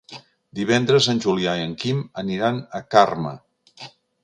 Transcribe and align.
Divendres 0.59 1.09
en 1.13 1.21
Julià 1.25 1.53
i 1.59 1.67
en 1.67 1.77
Quim 1.85 2.01
aniran 2.23 2.59
a 2.81 2.85
Carme. 2.97 3.37